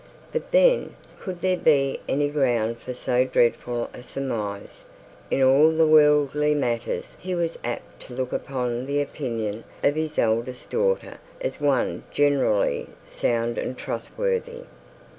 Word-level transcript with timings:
But 0.33 0.49
then, 0.49 0.95
could 1.19 1.41
there 1.41 1.55
be 1.57 1.99
any 2.09 2.29
ground 2.29 2.79
for 2.79 2.91
so 2.91 3.23
dreadful 3.23 3.87
a 3.93 4.01
surmise? 4.01 4.85
In 5.29 5.43
all 5.43 5.69
worldly 5.69 6.55
matters 6.55 7.17
he 7.19 7.35
was 7.35 7.59
apt 7.63 8.01
to 8.07 8.15
look 8.15 8.33
upon 8.33 8.87
the 8.87 8.99
opinion 8.99 9.63
of 9.83 9.93
his 9.93 10.17
eldest 10.17 10.71
daughter, 10.71 11.19
as 11.39 11.61
one 11.61 12.01
generally 12.15 12.87
sound 13.05 13.59
and 13.59 13.77
trustworthy. 13.77 14.63